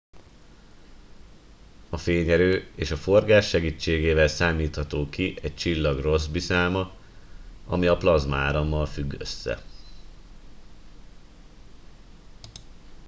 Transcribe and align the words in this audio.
a 1.89 1.97
fényerő 1.97 2.71
és 2.75 2.91
a 2.91 2.97
forgás 2.97 3.47
segítségével 3.49 4.27
számítható 4.27 5.09
ki 5.09 5.37
egy 5.41 5.55
csillag 5.55 5.99
rossby 5.99 6.39
száma 6.39 6.95
ami 7.67 7.87
a 7.87 7.97
plazmaárammal 7.97 8.85
függ 8.85 9.15
össze 9.19 9.63